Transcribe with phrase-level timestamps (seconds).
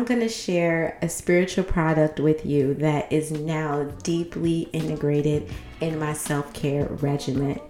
[0.00, 5.98] I'm going to share a spiritual product with you that is now deeply integrated in
[5.98, 7.60] my self care regimen.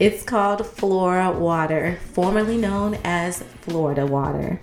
[0.00, 4.60] It's called Flora Water, formerly known as Florida Water.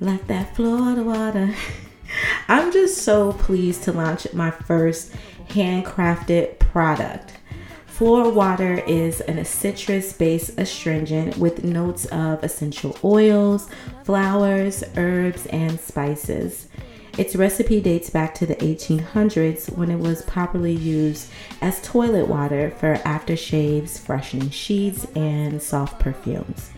[0.00, 1.54] Like that Florida water.
[2.48, 5.12] I'm just so pleased to launch my first
[5.50, 7.34] handcrafted product.
[7.96, 13.70] Flora water is an citrus based astringent with notes of essential oils,
[14.04, 16.68] flowers, herbs, and spices.
[17.16, 21.30] Its recipe dates back to the 1800s when it was popularly used
[21.62, 26.72] as toilet water for aftershaves, freshening sheets, and soft perfumes.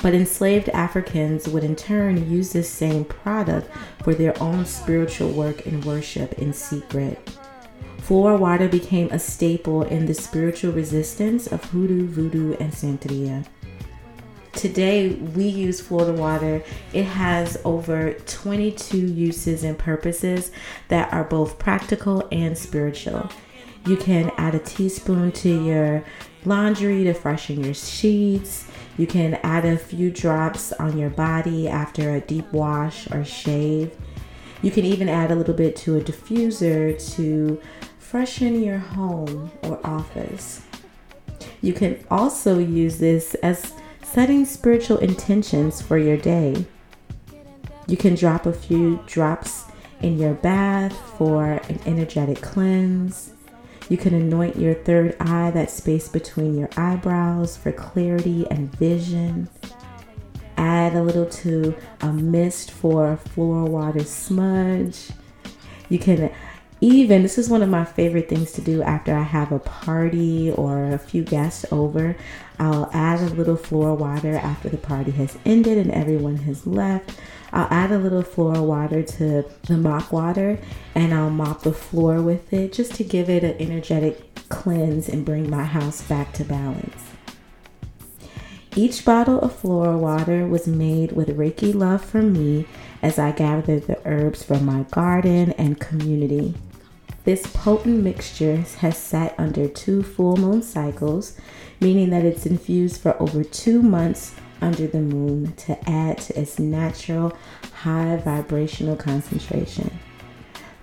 [0.00, 3.68] But enslaved Africans would in turn use this same product
[4.02, 7.18] for their own spiritual work and worship in secret.
[8.04, 13.46] Flora water became a staple in the spiritual resistance of hoodoo, voodoo, and santeria.
[14.52, 16.62] Today, we use Florida water.
[16.92, 20.50] It has over 22 uses and purposes
[20.88, 23.30] that are both practical and spiritual.
[23.86, 26.04] You can add a teaspoon to your
[26.44, 28.66] laundry to freshen your sheets.
[28.98, 33.96] You can add a few drops on your body after a deep wash or shave.
[34.60, 37.60] You can even add a little bit to a diffuser to
[38.04, 40.62] freshen your home or office.
[41.62, 46.66] You can also use this as setting spiritual intentions for your day.
[47.86, 49.64] You can drop a few drops
[50.02, 53.32] in your bath for an energetic cleanse.
[53.88, 59.48] You can anoint your third eye, that space between your eyebrows, for clarity and vision.
[60.56, 65.08] Add a little to a mist for Flora water smudge.
[65.88, 66.30] You can
[66.84, 70.50] even this is one of my favorite things to do after I have a party
[70.50, 72.14] or a few guests over.
[72.58, 77.18] I'll add a little Flora water after the party has ended and everyone has left.
[77.54, 80.58] I'll add a little Flora water to the mop water
[80.94, 85.24] and I'll mop the floor with it just to give it an energetic cleanse and
[85.24, 87.02] bring my house back to balance.
[88.76, 92.66] Each bottle of Flora water was made with Reiki love for me
[93.00, 96.54] as I gathered the herbs from my garden and community.
[97.24, 101.38] This potent mixture has sat under two full moon cycles,
[101.80, 106.58] meaning that it's infused for over two months under the moon to add to its
[106.58, 107.34] natural
[107.72, 109.98] high vibrational concentration.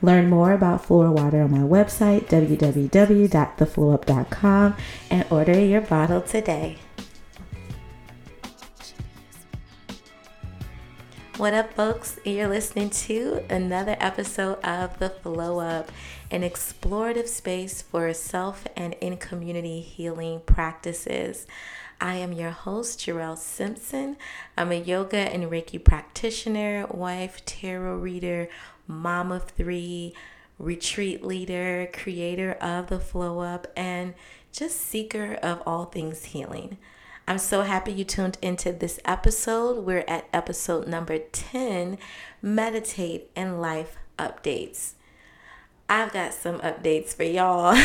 [0.02, 4.76] Learn more about Flora Water on my website, www.theflowup.com,
[5.12, 6.80] and order your bottle today.
[11.42, 12.20] What up, folks?
[12.24, 15.92] You're listening to another episode of The Flow Up,
[16.30, 21.48] an explorative space for self and in community healing practices.
[22.00, 24.18] I am your host, Jarrell Simpson.
[24.56, 28.48] I'm a yoga and Reiki practitioner, wife, tarot reader,
[28.86, 30.14] mom of three,
[30.60, 34.14] retreat leader, creator of The Flow Up, and
[34.52, 36.78] just seeker of all things healing.
[37.32, 39.86] I'm so happy you tuned into this episode.
[39.86, 41.98] We're at episode number 10
[42.42, 44.96] Meditate and Life Updates.
[45.88, 47.82] I've got some updates for y'all.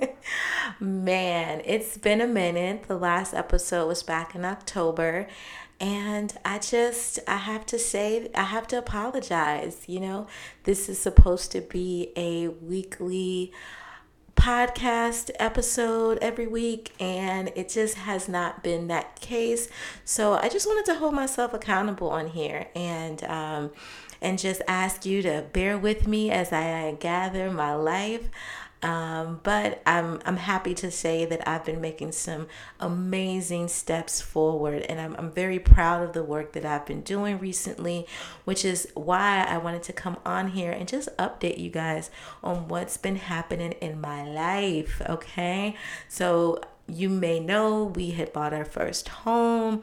[0.80, 2.84] Man, it's been a minute.
[2.84, 5.26] The last episode was back in October.
[5.80, 9.88] And I just, I have to say, I have to apologize.
[9.88, 10.28] You know,
[10.62, 13.50] this is supposed to be a weekly
[14.38, 19.68] podcast episode every week, and it just has not been that case.
[20.04, 23.70] So I just wanted to hold myself accountable on here and um,
[24.22, 28.28] and just ask you to bear with me as I gather my life.
[28.82, 32.46] Um, but I'm I'm happy to say that I've been making some
[32.78, 37.38] amazing steps forward, and I'm I'm very proud of the work that I've been doing
[37.38, 38.06] recently,
[38.44, 42.10] which is why I wanted to come on here and just update you guys
[42.42, 45.02] on what's been happening in my life.
[45.08, 45.74] Okay,
[46.08, 49.82] so you may know we had bought our first home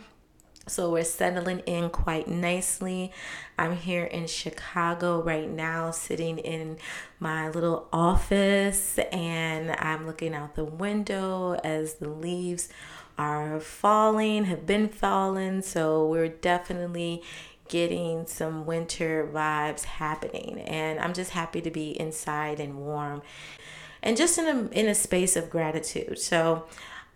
[0.68, 3.12] so we're settling in quite nicely.
[3.58, 6.78] I'm here in Chicago right now, sitting in
[7.20, 12.70] my little office, and I'm looking out the window as the leaves
[13.18, 15.62] are falling, have been falling.
[15.62, 17.22] So we're definitely
[17.70, 20.60] getting some winter vibes happening.
[20.62, 23.22] And I'm just happy to be inside and warm
[24.06, 26.20] and just in a, in a space of gratitude.
[26.20, 26.68] So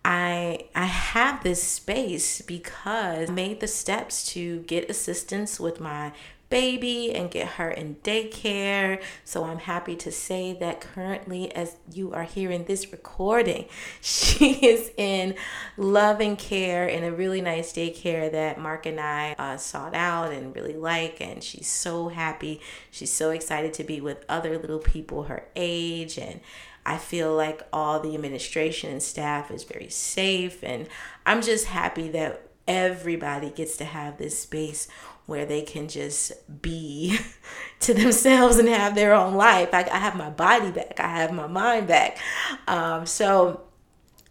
[0.04, 6.12] I I have this space because I made the steps to get assistance with my
[6.50, 9.00] baby and get her in daycare.
[9.24, 13.66] So I'm happy to say that currently, as you are hearing this recording,
[14.00, 15.36] she is in
[15.76, 20.54] loving care in a really nice daycare that Mark and I uh, sought out and
[20.54, 21.20] really like.
[21.20, 22.60] And she's so happy.
[22.90, 26.18] She's so excited to be with other little people her age.
[26.18, 26.40] And
[26.84, 30.62] I feel like all the administration and staff is very safe.
[30.62, 30.86] And
[31.26, 34.88] I'm just happy that everybody gets to have this space
[35.26, 36.32] where they can just
[36.62, 37.18] be
[37.80, 39.72] to themselves and have their own life.
[39.72, 42.18] I, I have my body back, I have my mind back.
[42.66, 43.62] Um, so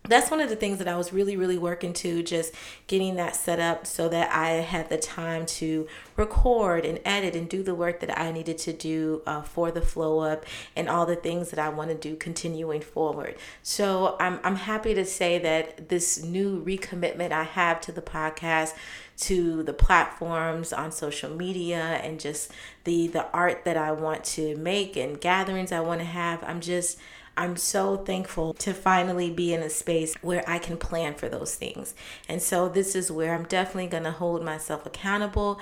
[0.10, 2.54] that's one of the things that I was really, really working to, just
[2.88, 7.48] getting that set up so that I had the time to record and edit and
[7.48, 10.46] do the work that I needed to do uh, for the flow up
[10.76, 13.36] and all the things that I want to do continuing forward.
[13.64, 18.74] So I'm, I'm happy to say that this new recommitment I have to the podcast
[19.20, 22.52] to the platforms on social media and just
[22.86, 26.42] the the art that I want to make and gatherings I want to have.
[26.44, 26.98] I'm just
[27.40, 31.56] I'm so thankful to finally be in a space where I can plan for those
[31.56, 31.96] things.
[32.28, 35.58] And so this is where I'm definitely going to hold myself accountable.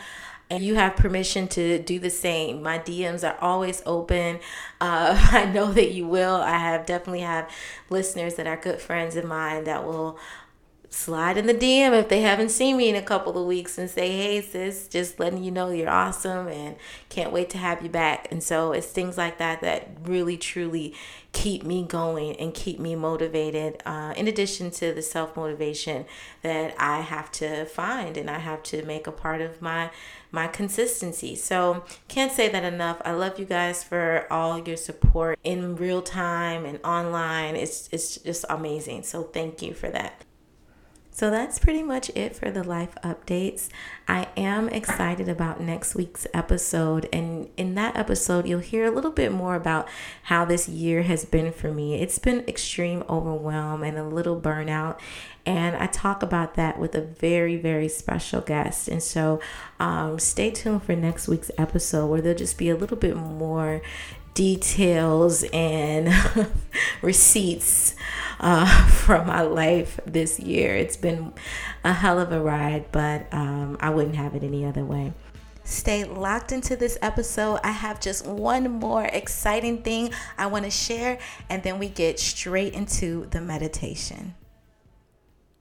[0.50, 2.64] And you have permission to do the same.
[2.64, 4.40] My DMs are always open.
[4.82, 6.38] Uh, I know that you will.
[6.38, 7.48] I have definitely have
[7.92, 10.18] listeners that are good friends of mine that will
[10.90, 13.90] slide in the DM if they haven't seen me in a couple of weeks and
[13.90, 16.76] say, hey, sis, just letting you know you're awesome and
[17.10, 18.28] can't wait to have you back.
[18.32, 20.94] And so it's things like that that really, truly
[21.34, 26.06] keep me going and keep me motivated, uh, in addition to the self motivation
[26.42, 29.92] that I have to find and I have to make a part of my
[30.32, 31.36] my consistency.
[31.36, 33.02] So, can't say that enough.
[33.06, 37.56] I love you guys for all your support in real time and online.
[37.56, 39.04] It's it's just amazing.
[39.04, 40.27] So, thank you for that.
[41.18, 43.70] So that's pretty much it for the life updates.
[44.08, 47.10] I am excited about next week's episode.
[47.12, 49.88] And in that episode, you'll hear a little bit more about
[50.22, 51.96] how this year has been for me.
[51.96, 55.00] It's been extreme overwhelm and a little burnout.
[55.44, 58.88] And I talk about that with a very, very special guest.
[58.88, 59.40] And so
[59.80, 63.82] um, stay tuned for next week's episode where there'll just be a little bit more
[64.38, 66.14] details and
[67.02, 67.96] receipts
[68.40, 70.76] uh, from my life this year.
[70.76, 71.34] It's been
[71.84, 75.14] a hell of a ride, but um, I wouldn't have it any other way.
[75.64, 77.60] Stay locked into this episode.
[77.64, 81.18] I have just one more exciting thing I want to share,
[81.50, 84.36] and then we get straight into the meditation.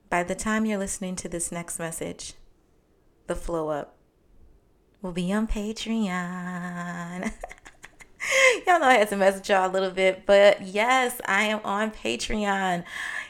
[0.07, 2.35] By the time you're listening to this next message,
[3.25, 3.97] the flow up
[5.01, 7.33] will be on Patreon.
[8.67, 11.91] y'all know I had to message y'all a little bit, but yes, I am on
[11.91, 12.83] Patreon.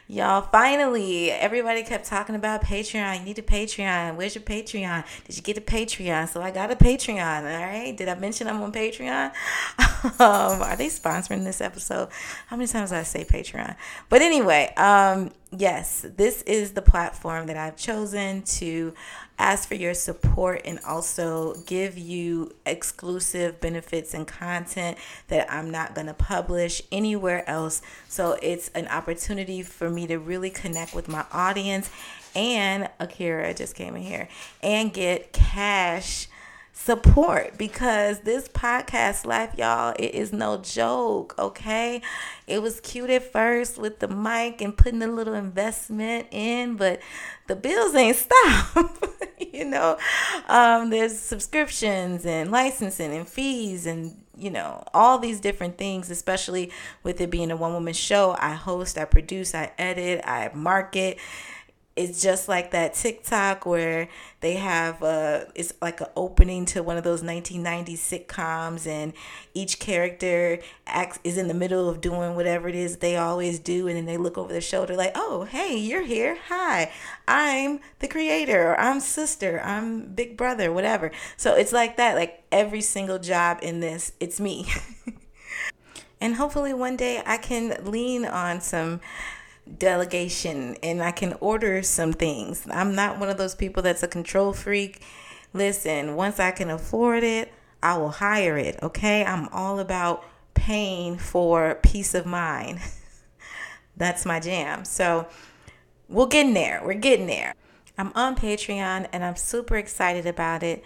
[0.10, 3.20] Y'all, finally, everybody kept talking about Patreon.
[3.20, 4.16] You need a Patreon.
[4.16, 5.04] Where's your Patreon?
[5.26, 6.30] Did you get a Patreon?
[6.30, 7.42] So I got a Patreon.
[7.42, 7.96] All right.
[7.96, 9.32] Did I mention I'm on Patreon?
[10.22, 12.08] um, are they sponsoring this episode?
[12.48, 13.76] How many times I say Patreon?
[14.08, 18.94] But anyway, um, yes, this is the platform that I've chosen to
[19.40, 24.98] ask for your support and also give you exclusive benefits and content
[25.28, 27.82] that I'm not going to publish anywhere else.
[28.10, 31.90] So it's an opportunity for me to really connect with my audience
[32.36, 34.28] and Akira just came in here
[34.62, 36.28] and get cash
[36.78, 42.02] support because this podcast life, y'all, it is no joke, okay?
[42.46, 47.02] It was cute at first with the mic and putting a little investment in, but
[47.48, 49.06] the bills ain't stop.
[49.40, 49.98] you know,
[50.48, 56.72] um, there's subscriptions and licensing and fees and you know all these different things especially
[57.02, 61.18] with it being a one woman show i host i produce i edit i market
[61.98, 64.08] it's just like that TikTok where
[64.40, 69.14] they have uh it's like an opening to one of those 1990s sitcoms and
[69.54, 73.88] each character acts is in the middle of doing whatever it is they always do
[73.88, 76.38] and then they look over their shoulder like oh hey you're here.
[76.50, 76.92] Hi.
[77.28, 78.72] I'm the creator.
[78.72, 79.62] Or i'm sister.
[79.64, 81.12] I'm big brother whatever.
[81.36, 84.68] So it's like that like every single job in this it's me.
[86.20, 89.02] And hopefully one day i can lean on some
[89.78, 92.68] delegation and I can order some things.
[92.70, 95.02] I'm not one of those people that's a control freak.
[95.54, 99.24] Listen, once I can afford it, I will hire it, okay?
[99.24, 102.80] I'm all about paying for peace of mind.
[103.98, 104.84] that's my jam.
[104.86, 105.28] So,
[106.10, 106.82] we're getting there.
[106.84, 107.54] We're getting there.
[107.98, 110.84] I'm on Patreon and I'm super excited about it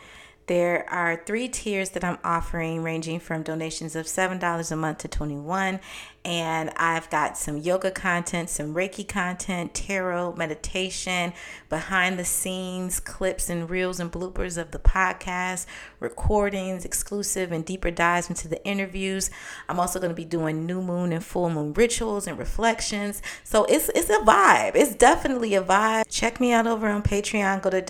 [0.52, 5.08] There are three tiers that I'm offering, ranging from donations of $7 a month to
[5.08, 5.80] 21
[6.24, 11.34] and I've got some yoga content, some Reiki content, tarot, meditation,
[11.68, 15.66] behind the scenes clips and reels and bloopers of the podcast,
[16.00, 19.32] recordings, exclusive and deeper dives into the interviews.
[19.68, 23.24] I'm also going to be doing new moon and full moon rituals and reflections.
[23.44, 24.76] So it's it's a vibe.
[24.76, 26.04] It's definitely a vibe.
[26.08, 27.64] Check me out over on Patreon.
[27.64, 27.82] Go to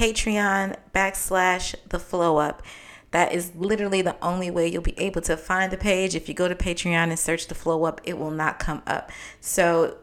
[0.00, 2.62] www.patreon backslash the flow up.
[3.10, 6.14] That is literally the only way you'll be able to find the page.
[6.14, 9.10] If you go to Patreon and search the flow up, it will not come up.
[9.40, 9.98] So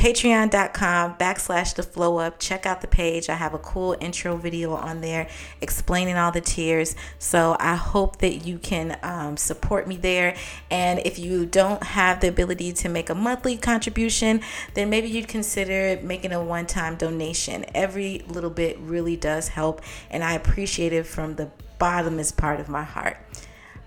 [0.00, 2.38] patreon.com backslash the flow up.
[2.38, 3.28] Check out the page.
[3.28, 5.28] I have a cool intro video on there
[5.60, 6.96] explaining all the tiers.
[7.18, 10.34] So i hope that you can um, support me there.
[10.70, 14.40] And if you don't have the ability to make a monthly contribution
[14.72, 17.66] then maybe you'd consider making a one-time donation.
[17.74, 22.70] Every little bit really does help and i appreciate it from the bottomest part of
[22.70, 23.18] my heart.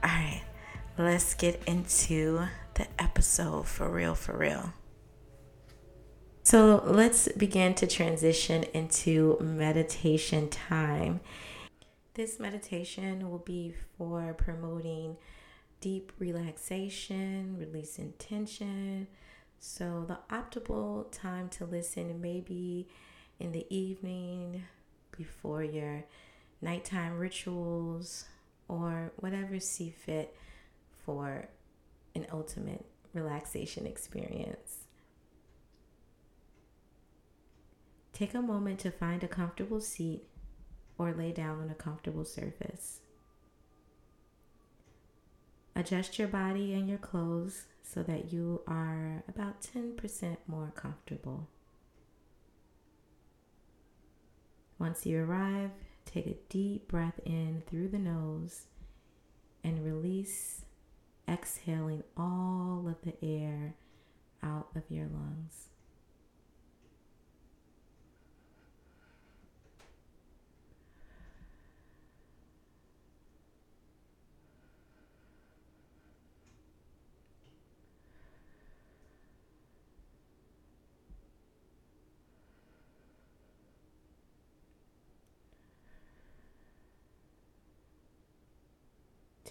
[0.03, 0.43] All right,
[0.96, 4.74] let's get into the episode for real, for real.
[6.45, 11.21] So let's begin to transition into meditation time.
[12.15, 15.15] This meditation will be for promoting
[15.79, 19.07] deep relaxation, releasing tension.
[19.57, 22.88] So, the optimal time to listen may be
[23.39, 24.65] in the evening
[25.17, 26.03] before your
[26.62, 28.25] nighttime rituals,
[28.67, 30.35] or whatever see fit
[31.05, 31.47] for
[32.15, 34.82] an ultimate relaxation experience.
[38.13, 40.24] Take a moment to find a comfortable seat
[40.98, 43.00] or lay down on a comfortable surface.
[45.75, 51.48] Adjust your body and your clothes so that you are about 10% more comfortable.
[54.77, 55.72] Once you arrive,
[56.05, 58.65] Take a deep breath in through the nose
[59.63, 60.65] and release,
[61.27, 63.75] exhaling all of the air
[64.43, 65.70] out of your lungs.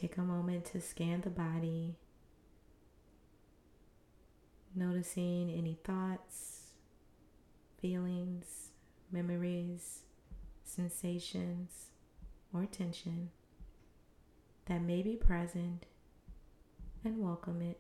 [0.03, 1.95] Take a moment to scan the body,
[4.75, 6.73] noticing any thoughts,
[7.81, 8.71] feelings,
[9.13, 10.01] memories,
[10.65, 11.91] sensations,
[12.53, 13.31] or tension
[14.67, 15.87] that may be present
[17.05, 17.79] and welcome it.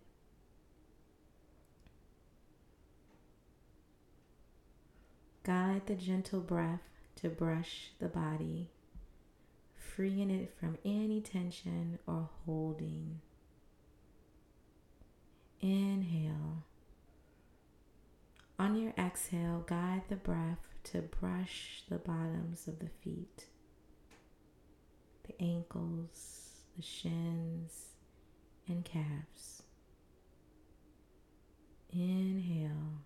[5.42, 8.70] Guide the gentle breath to brush the body
[9.94, 13.20] freeing it from any tension or holding.
[15.60, 16.64] Inhale.
[18.58, 23.46] On your exhale, guide the breath to brush the bottoms of the feet,
[25.26, 27.86] the ankles, the shins,
[28.68, 29.62] and calves.
[31.92, 33.02] Inhale.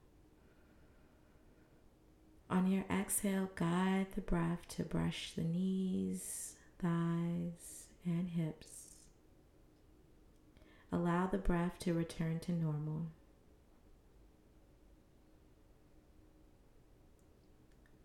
[2.49, 8.95] On your exhale, guide the breath to brush the knees, thighs, and hips.
[10.93, 13.07] Allow the breath to return to normal.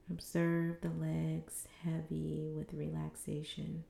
[0.10, 3.84] Observe the legs heavy with relaxation.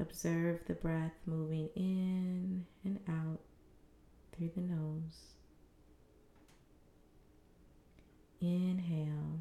[0.00, 3.40] Observe the breath moving in and out
[4.32, 5.37] through the nose.
[8.40, 9.40] Inhale.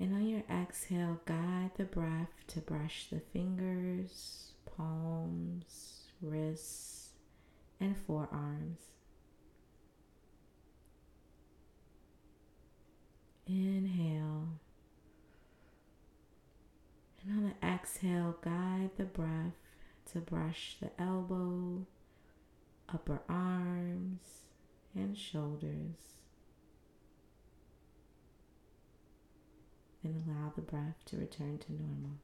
[0.00, 7.10] And on your exhale, guide the breath to brush the fingers, palms, wrists,
[7.80, 8.80] and forearms.
[13.46, 14.48] Inhale.
[17.22, 19.54] And on the exhale, guide the breath
[20.12, 21.86] to brush the elbow,
[22.92, 24.42] upper arms,
[24.94, 26.23] and shoulders.
[30.04, 32.18] And allow the breath to return to normal.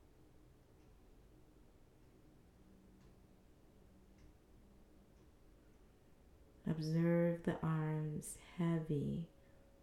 [6.69, 9.25] Observe the arms heavy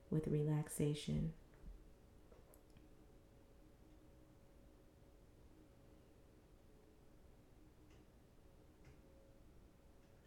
[0.10, 1.34] with relaxation.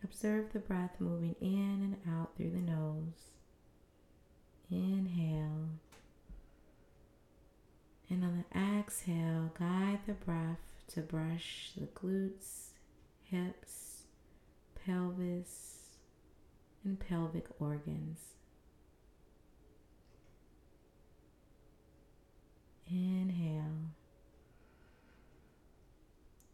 [0.02, 3.30] Observe the breath moving in and out through the nose.
[4.70, 5.68] Inhale.
[8.11, 12.71] And on the exhale, guide the breath to brush the glutes,
[13.23, 14.02] hips,
[14.85, 15.76] pelvis,
[16.85, 18.19] and pelvic organs.
[22.90, 23.93] Inhale.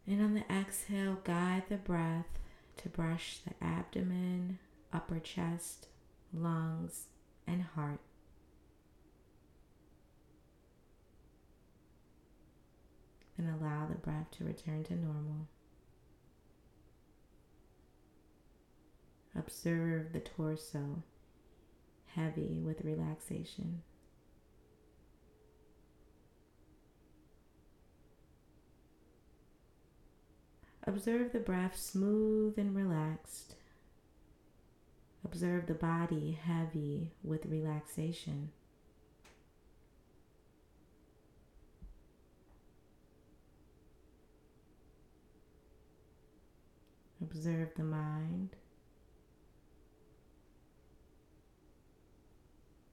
[0.05, 2.39] And on the exhale, guide the breath
[2.77, 4.59] to brush the abdomen,
[4.93, 5.87] upper chest,
[6.31, 7.05] lungs,
[7.47, 7.99] and heart.
[13.37, 15.47] And allow the breath to return to normal.
[19.35, 21.03] Observe the torso
[22.07, 23.83] heavy with relaxation.
[30.87, 33.55] Observe the breath smooth and relaxed.
[35.23, 38.51] Observe the body heavy with relaxation.
[47.29, 48.55] Observe the mind.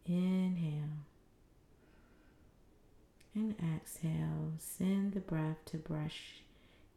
[0.06, 1.04] Inhale.
[3.32, 4.54] And exhale.
[4.58, 6.42] Send the breath to brush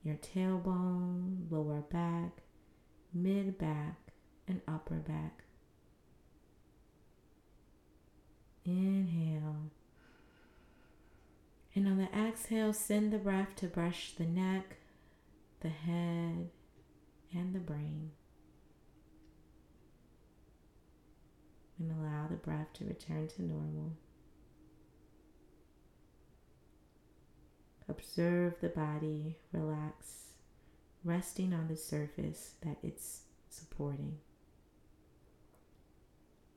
[0.03, 2.41] your tailbone, lower back,
[3.13, 3.97] mid back,
[4.47, 5.43] and upper back.
[8.65, 9.69] Inhale.
[11.75, 14.77] And on the exhale, send the breath to brush the neck,
[15.61, 16.49] the head,
[17.33, 18.11] and the brain.
[21.79, 23.93] And allow the breath to return to normal.
[27.89, 30.31] Observe the body relax,
[31.03, 34.17] resting on the surface that it's supporting.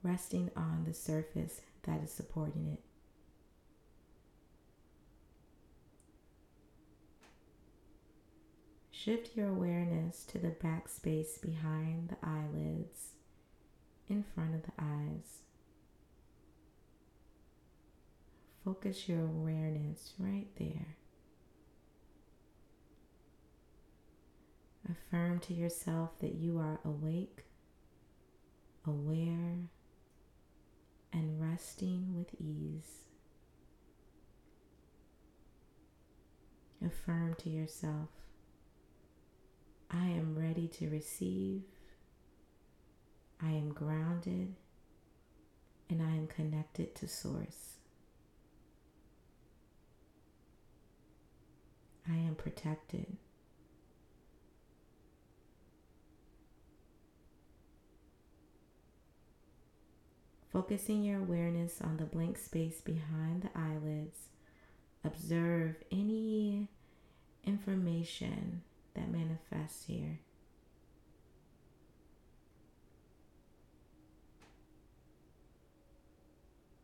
[0.02, 2.89] Resting on the surface that is supporting it.
[9.02, 13.14] Shift your awareness to the back space behind the eyelids,
[14.10, 15.38] in front of the eyes.
[18.62, 20.96] Focus your awareness right there.
[24.90, 27.44] Affirm to yourself that you are awake,
[28.86, 29.70] aware,
[31.10, 33.04] and resting with ease.
[36.84, 38.10] Affirm to yourself,
[39.92, 41.62] I am ready to receive,
[43.42, 44.54] I am grounded,
[45.88, 47.78] and I am connected to Source.
[52.08, 53.16] I am protected.
[60.52, 64.28] Focusing your awareness on the blank space behind the eyelids,
[65.04, 66.68] observe any
[67.44, 68.62] information
[68.94, 69.10] that
[69.70, 70.20] manifests here.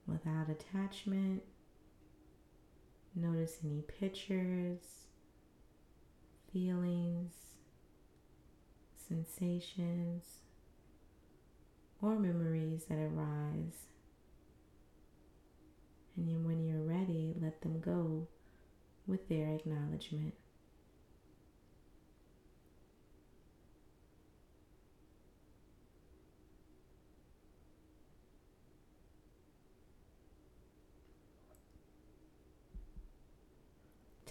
[0.06, 1.42] Without attachment,
[3.14, 4.78] notice any pictures,
[6.52, 7.32] feelings,
[8.96, 10.24] sensations
[12.00, 13.86] or memories that arise.
[16.16, 18.28] And when you're ready, let them go
[19.06, 20.34] with their acknowledgement.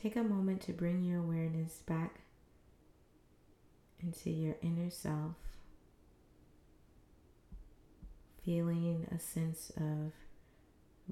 [0.05, 2.19] Take a moment to bring your awareness back
[3.99, 5.33] into your inner self
[8.45, 10.11] feeling a sense of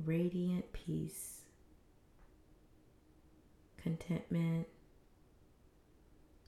[0.06, 1.40] radiant peace,
[3.82, 4.68] contentment,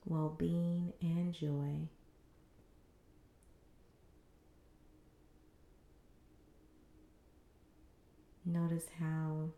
[0.06, 1.90] well being, and joy.
[8.46, 9.50] Notice how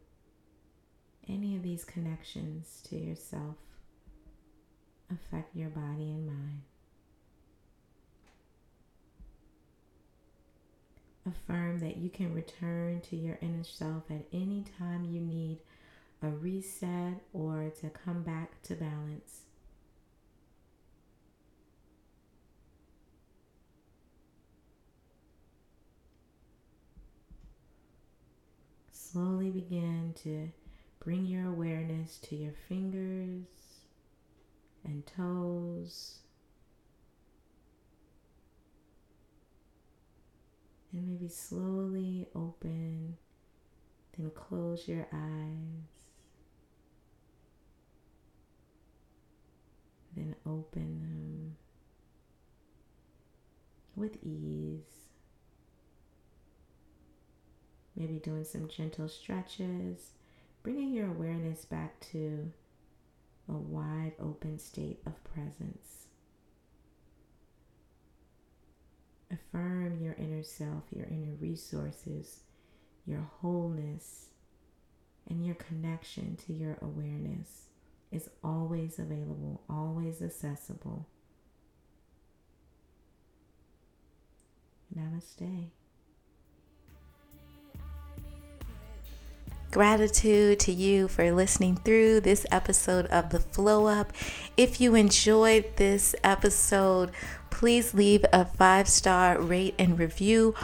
[1.30, 3.56] any of these connections to yourself
[5.12, 6.62] affect your body and mind.
[11.28, 15.60] affirm that you can return to your inner self at any time you need
[16.24, 19.42] a reset or to come back to balance.
[28.92, 30.50] Slowly begin to
[31.08, 33.46] bring your awareness to your fingers
[34.84, 36.20] and toes
[40.91, 43.15] And maybe slowly open,
[44.17, 46.10] then close your eyes.
[50.15, 51.56] Then open them
[53.96, 55.06] with ease.
[57.96, 60.16] Maybe doing some gentle stretches,
[60.67, 62.51] bringing your awareness back to
[63.47, 66.08] a wide open state of presence.
[69.32, 72.41] Affirm your inner self, your inner resources,
[73.06, 74.25] your wholeness,
[75.30, 77.67] and your connection to your awareness
[78.12, 81.08] is always available, always accessible.
[84.93, 85.69] Namaste.
[89.78, 94.12] Gratitude to you for listening through this episode of the Flow Up.
[94.58, 97.12] If you enjoyed this episode,
[97.52, 100.56] please leave a five star rate and review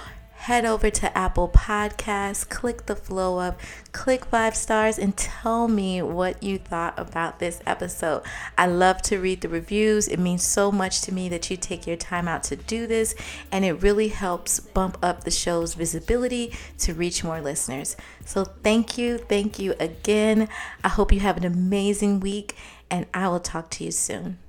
[0.44, 3.58] head over to Apple Podcasts, click the flow up,
[3.94, 8.22] click five stars, and tell me what you thought about this episode.
[8.58, 10.10] I love to read the reviews.
[10.10, 13.16] It means so much to me that you take your time out to do this,
[13.54, 17.96] and it really helps bump up the show's visibility to reach more listeners.
[18.26, 20.50] So, thank you, thank you again.
[20.84, 22.58] I hope you have an amazing week,
[22.92, 24.40] and I will talk to you soon.